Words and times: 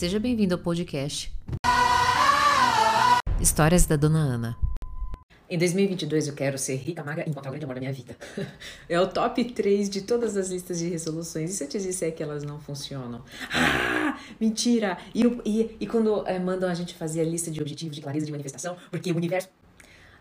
Seja 0.00 0.18
bem-vindo 0.18 0.54
ao 0.54 0.58
podcast 0.58 1.30
Histórias 3.38 3.84
da 3.84 3.96
Dona 3.96 4.20
Ana. 4.20 4.56
Em 5.50 5.58
2022 5.58 6.28
eu 6.28 6.32
quero 6.32 6.56
ser 6.56 6.76
rica, 6.76 7.04
magra 7.04 7.26
e 7.26 7.28
encontrar 7.28 7.50
o 7.50 7.52
grande 7.52 7.64
amor 7.66 7.74
da 7.74 7.80
minha 7.82 7.92
vida. 7.92 8.16
É 8.88 8.98
o 8.98 9.06
top 9.06 9.44
3 9.44 9.90
de 9.90 10.00
todas 10.00 10.38
as 10.38 10.48
listas 10.48 10.78
de 10.78 10.88
resoluções. 10.88 11.50
E 11.50 11.52
se 11.52 11.64
eu 11.64 11.68
te 11.68 11.78
disser 11.78 12.14
que 12.14 12.22
elas 12.22 12.42
não 12.42 12.58
funcionam? 12.58 13.22
Ah, 13.52 14.18
mentira! 14.40 14.96
E, 15.14 15.22
e, 15.44 15.76
e 15.80 15.86
quando 15.86 16.26
é, 16.26 16.38
mandam 16.38 16.70
a 16.70 16.72
gente 16.74 16.94
fazer 16.94 17.20
a 17.20 17.24
lista 17.24 17.50
de 17.50 17.60
objetivos, 17.60 17.94
de 17.94 18.00
clareza, 18.00 18.24
de 18.24 18.32
manifestação, 18.32 18.78
porque 18.90 19.12
o 19.12 19.16
universo 19.16 19.50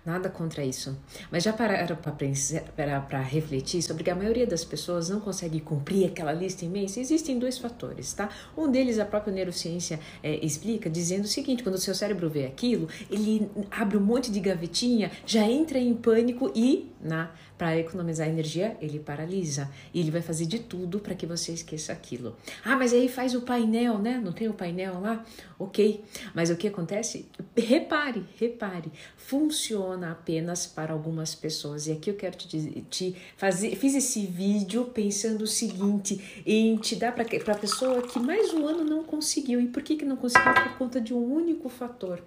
Nada 0.09 0.27
contra 0.27 0.65
isso. 0.65 0.97
Mas 1.31 1.43
já 1.43 1.53
pararam 1.53 1.95
para 1.95 3.21
refletir 3.21 3.83
sobre 3.83 4.03
que 4.03 4.09
a 4.09 4.15
maioria 4.15 4.47
das 4.47 4.65
pessoas 4.65 5.07
não 5.07 5.19
consegue 5.19 5.59
cumprir 5.59 6.07
aquela 6.07 6.33
lista 6.33 6.65
imensa? 6.65 6.99
Existem 6.99 7.37
dois 7.37 7.59
fatores, 7.59 8.11
tá? 8.13 8.27
Um 8.57 8.71
deles 8.71 8.97
a 8.97 9.05
própria 9.05 9.31
neurociência 9.31 9.99
é, 10.23 10.43
explica, 10.43 10.89
dizendo 10.89 11.25
o 11.25 11.27
seguinte: 11.27 11.61
quando 11.61 11.75
o 11.75 11.77
seu 11.77 11.93
cérebro 11.93 12.27
vê 12.27 12.47
aquilo, 12.47 12.89
ele 13.11 13.51
abre 13.69 13.97
um 13.97 14.01
monte 14.01 14.31
de 14.31 14.39
gavetinha, 14.39 15.11
já 15.27 15.43
entra 15.43 15.77
em 15.77 15.93
pânico 15.93 16.51
e, 16.55 16.91
na 17.00 17.29
para 17.59 17.77
economizar 17.77 18.25
energia, 18.29 18.77
ele 18.81 18.99
paralisa. 18.99 19.69
E 19.93 20.00
ele 20.00 20.09
vai 20.09 20.21
fazer 20.21 20.45
de 20.45 20.59
tudo 20.59 20.97
para 21.00 21.13
que 21.13 21.25
você 21.25 21.51
esqueça 21.51 21.91
aquilo. 21.91 22.37
Ah, 22.63 22.77
mas 22.77 22.93
aí 22.93 23.09
faz 23.09 23.36
o 23.36 23.41
painel, 23.41 23.97
né? 23.97 24.17
Não 24.23 24.31
tem 24.31 24.47
o 24.47 24.54
painel 24.54 25.01
lá? 25.01 25.25
Ok. 25.59 26.01
Mas 26.33 26.50
o 26.50 26.55
que 26.55 26.69
acontece? 26.69 27.27
Repare, 27.57 28.25
repare. 28.39 28.89
Funciona 29.17 30.14
apenas 30.14 30.65
para 30.65 30.93
algumas 30.93 31.36
pessoas. 31.36 31.86
E 31.87 31.91
aqui 31.91 32.09
eu 32.09 32.16
quero 32.16 32.38
te, 32.38 32.81
te 32.89 33.16
fazer. 33.36 33.75
Fiz 33.75 33.94
esse 33.94 34.25
vídeo 34.25 34.86
pensando 34.86 35.41
o 35.41 35.47
seguinte: 35.47 36.41
em 36.45 36.78
te 36.78 36.95
dar 36.95 37.11
para 37.11 37.23
a 37.23 37.58
pessoa 37.58 38.02
que 38.03 38.19
mais 38.19 38.53
um 38.53 38.66
ano 38.66 38.86
não 38.86 39.03
conseguiu. 39.03 39.59
E 39.59 39.67
por 39.67 39.83
que, 39.83 39.97
que 39.97 40.05
não 40.05 40.16
conseguiu? 40.16 40.53
Por 40.53 40.78
conta 40.78 41.02
de 41.02 41.14
um 41.14 41.22
único 41.22 41.67
fator. 41.67 42.23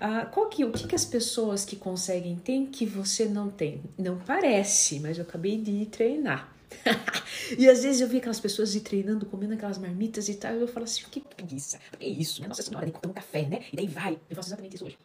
Ah, 0.00 0.26
qual 0.26 0.48
que, 0.48 0.64
o 0.64 0.72
que, 0.72 0.86
que 0.86 0.94
as 0.94 1.04
pessoas 1.04 1.64
que 1.64 1.76
conseguem 1.76 2.36
têm 2.36 2.66
que 2.66 2.84
você 2.84 3.26
não 3.26 3.48
tem? 3.48 3.82
Não 3.98 4.18
parece, 4.18 4.63
mas 5.00 5.18
eu 5.18 5.24
acabei 5.24 5.58
de 5.58 5.70
ir 5.70 5.86
treinar. 5.86 6.52
e 7.58 7.68
às 7.68 7.82
vezes 7.82 8.00
eu 8.00 8.08
vi 8.08 8.18
aquelas 8.18 8.40
pessoas 8.40 8.74
ir 8.74 8.80
treinando, 8.80 9.26
comendo 9.26 9.54
aquelas 9.54 9.78
marmitas 9.78 10.28
e 10.28 10.34
tal, 10.34 10.54
e 10.54 10.60
eu 10.60 10.68
falo 10.68 10.84
assim, 10.84 11.04
que 11.10 11.20
preguiça, 11.20 11.78
que 11.98 12.06
isso, 12.06 12.46
Nossa 12.46 12.62
Senhora, 12.62 12.86
nem 12.86 12.94
um 13.06 13.12
café, 13.12 13.42
né? 13.42 13.64
E 13.72 13.76
daí 13.76 13.86
vai, 13.86 14.18
eu 14.28 14.36
faço 14.36 14.48
exatamente 14.48 14.76
isso 14.76 14.84
hoje. 14.84 14.98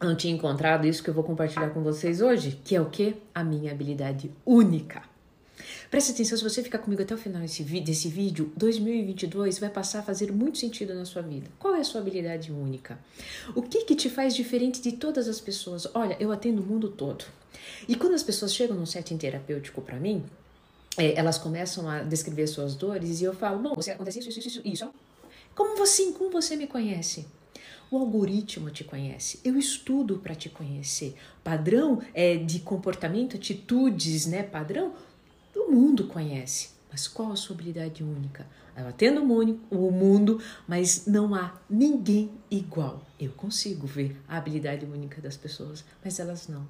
Não 0.00 0.16
tinha 0.16 0.34
encontrado 0.34 0.86
isso 0.86 1.02
que 1.02 1.10
eu 1.10 1.14
vou 1.14 1.22
compartilhar 1.22 1.70
com 1.70 1.82
vocês 1.82 2.22
hoje, 2.22 2.58
que 2.64 2.74
é 2.74 2.80
o 2.80 2.88
que? 2.88 3.16
A 3.34 3.44
minha 3.44 3.70
habilidade 3.70 4.30
única. 4.46 5.02
Preste 5.90 6.12
atenção, 6.12 6.38
se 6.38 6.44
você 6.44 6.62
ficar 6.62 6.78
comigo 6.78 7.02
até 7.02 7.12
o 7.12 7.18
final 7.18 7.42
desse, 7.42 7.64
desse 7.64 8.08
vídeo, 8.08 8.52
2022 8.56 9.58
vai 9.58 9.68
passar 9.68 9.98
a 9.98 10.02
fazer 10.02 10.30
muito 10.30 10.56
sentido 10.56 10.94
na 10.94 11.04
sua 11.04 11.20
vida. 11.20 11.50
Qual 11.58 11.74
é 11.74 11.80
a 11.80 11.84
sua 11.84 12.00
habilidade 12.00 12.52
única? 12.52 12.96
O 13.56 13.62
que 13.62 13.84
que 13.84 13.96
te 13.96 14.08
faz 14.08 14.36
diferente 14.36 14.80
de 14.80 14.92
todas 14.92 15.26
as 15.26 15.40
pessoas? 15.40 15.88
Olha, 15.92 16.16
eu 16.20 16.30
atendo 16.30 16.62
o 16.62 16.64
mundo 16.64 16.90
todo. 16.90 17.24
E 17.88 17.96
quando 17.96 18.14
as 18.14 18.22
pessoas 18.22 18.54
chegam 18.54 18.76
num 18.76 18.86
setting 18.86 19.18
terapêutico 19.18 19.82
para 19.82 19.98
mim, 19.98 20.22
é, 20.96 21.18
elas 21.18 21.38
começam 21.38 21.88
a 21.88 22.04
descrever 22.04 22.46
suas 22.46 22.76
dores 22.76 23.20
e 23.20 23.24
eu 23.24 23.34
falo, 23.34 23.58
bom, 23.58 23.74
você 23.74 23.90
acontece 23.90 24.20
isso, 24.20 24.28
isso, 24.28 24.46
isso, 24.46 24.62
isso. 24.64 24.88
Como 25.56 25.76
você, 25.76 26.12
como 26.12 26.30
você 26.30 26.54
me 26.54 26.68
conhece? 26.68 27.26
O 27.90 27.98
algoritmo 27.98 28.70
te 28.70 28.84
conhece. 28.84 29.40
Eu 29.44 29.58
estudo 29.58 30.18
para 30.18 30.36
te 30.36 30.48
conhecer. 30.48 31.16
Padrão 31.42 32.00
é, 32.14 32.36
de 32.36 32.60
comportamento, 32.60 33.34
atitudes, 33.34 34.26
né? 34.26 34.44
Padrão 34.44 34.94
o 35.58 35.70
mundo 35.70 36.06
conhece. 36.06 36.70
Mas 36.90 37.06
qual 37.06 37.32
a 37.32 37.36
sua 37.36 37.54
habilidade 37.54 38.02
única? 38.02 38.46
Eu 38.76 38.88
atendo 38.88 39.20
o 39.22 39.90
mundo, 39.90 40.40
mas 40.66 41.06
não 41.06 41.34
há 41.34 41.54
ninguém 41.68 42.32
igual. 42.50 43.04
Eu 43.18 43.32
consigo 43.32 43.86
ver 43.86 44.20
a 44.26 44.38
habilidade 44.38 44.86
única 44.86 45.20
das 45.20 45.36
pessoas, 45.36 45.84
mas 46.02 46.18
elas 46.18 46.48
não. 46.48 46.66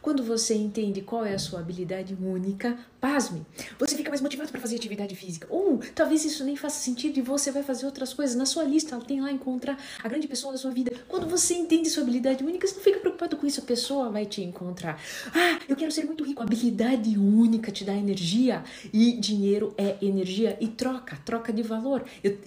Quando 0.00 0.22
você 0.22 0.54
entende 0.54 1.02
qual 1.02 1.24
é 1.24 1.34
a 1.34 1.38
sua 1.38 1.60
habilidade 1.60 2.16
única, 2.20 2.78
pasme, 3.00 3.46
você 3.78 3.96
fica 3.96 4.10
mais 4.10 4.20
motivado 4.20 4.50
para 4.50 4.60
fazer 4.60 4.76
atividade 4.76 5.14
física. 5.16 5.46
Ou 5.50 5.80
talvez 5.94 6.24
isso 6.24 6.44
nem 6.44 6.56
faça 6.56 6.80
sentido 6.80 7.18
e 7.18 7.22
você 7.22 7.50
vai 7.50 7.62
fazer 7.62 7.86
outras 7.86 8.12
coisas. 8.12 8.36
Na 8.36 8.46
sua 8.46 8.64
lista, 8.64 8.98
tem 9.00 9.20
lá 9.20 9.30
encontrar 9.30 9.78
a 10.02 10.08
grande 10.08 10.28
pessoa 10.28 10.52
da 10.52 10.58
sua 10.58 10.70
vida. 10.70 10.92
Quando 11.08 11.26
você 11.26 11.54
entende 11.54 11.88
sua 11.88 12.02
habilidade 12.02 12.44
única, 12.44 12.66
você 12.66 12.74
não 12.74 12.82
fica 12.82 13.00
preocupado 13.00 13.36
com 13.36 13.46
isso, 13.46 13.60
a 13.60 13.64
pessoa 13.64 14.10
vai 14.10 14.26
te 14.26 14.42
encontrar. 14.42 15.00
Ah, 15.34 15.58
eu 15.68 15.76
quero 15.76 15.90
ser 15.90 16.04
muito 16.04 16.24
rico. 16.24 16.42
Habilidade 16.42 17.18
única 17.18 17.72
te 17.72 17.84
dá 17.84 17.94
energia 17.94 18.62
e 18.92 19.12
dinheiro 19.12 19.74
é 19.76 19.96
energia 20.02 20.56
e 20.60 20.68
troca, 20.68 21.18
troca 21.24 21.52
de 21.52 21.62
valor. 21.62 22.04
Eu 22.22 22.38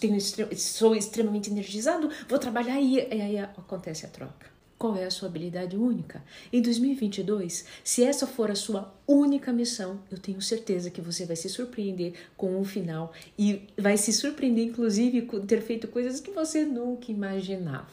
tenho, 0.00 0.18
sou 0.56 0.94
extremamente 0.94 1.50
energizado, 1.50 2.10
vou 2.28 2.38
trabalhar 2.38 2.80
e, 2.80 2.96
e 2.96 3.20
aí 3.20 3.38
acontece 3.38 4.06
a 4.06 4.08
troca. 4.08 4.57
Qual 4.78 4.94
é 4.94 5.04
a 5.04 5.10
sua 5.10 5.28
habilidade 5.28 5.76
única? 5.76 6.22
Em 6.52 6.62
2022, 6.62 7.64
se 7.82 8.04
essa 8.04 8.28
for 8.28 8.48
a 8.48 8.54
sua 8.54 8.94
única 9.08 9.52
missão, 9.52 9.98
eu 10.08 10.18
tenho 10.18 10.40
certeza 10.40 10.88
que 10.88 11.00
você 11.00 11.26
vai 11.26 11.34
se 11.34 11.48
surpreender 11.48 12.12
com 12.36 12.60
o 12.60 12.64
final 12.64 13.12
e 13.36 13.66
vai 13.76 13.96
se 13.96 14.12
surpreender, 14.12 14.64
inclusive, 14.64 15.22
com 15.22 15.44
ter 15.44 15.62
feito 15.62 15.88
coisas 15.88 16.20
que 16.20 16.30
você 16.30 16.64
nunca 16.64 17.10
imaginava. 17.10 17.88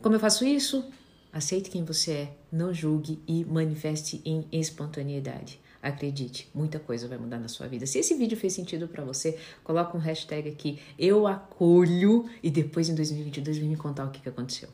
Como 0.00 0.14
eu 0.14 0.20
faço 0.20 0.46
isso? 0.46 0.82
Aceite 1.30 1.68
quem 1.68 1.84
você 1.84 2.12
é, 2.12 2.32
não 2.50 2.72
julgue 2.72 3.20
e 3.28 3.44
manifeste 3.44 4.22
em 4.24 4.46
espontaneidade. 4.50 5.60
Acredite, 5.82 6.48
muita 6.54 6.78
coisa 6.78 7.08
vai 7.08 7.18
mudar 7.18 7.38
na 7.38 7.48
sua 7.48 7.68
vida. 7.68 7.84
Se 7.84 7.98
esse 7.98 8.14
vídeo 8.14 8.38
fez 8.38 8.54
sentido 8.54 8.88
para 8.88 9.04
você, 9.04 9.38
coloca 9.62 9.98
um 9.98 10.00
hashtag 10.00 10.48
aqui, 10.48 10.78
eu 10.98 11.26
acolho, 11.26 12.24
e 12.42 12.50
depois 12.50 12.88
em 12.88 12.94
2022 12.94 13.58
vem 13.58 13.68
me 13.68 13.76
contar 13.76 14.06
o 14.06 14.10
que, 14.10 14.20
que 14.20 14.28
aconteceu. 14.30 14.70